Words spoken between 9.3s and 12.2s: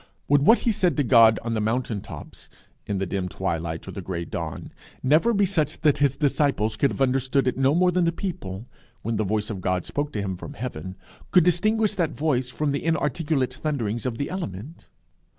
of God spoke to him from heaven, could distinguish that